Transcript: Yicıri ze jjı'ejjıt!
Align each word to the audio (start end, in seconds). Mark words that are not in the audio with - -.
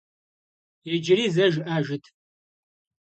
Yicıri 0.89 1.25
ze 1.35 1.45
jjı'ejjıt! 1.53 2.05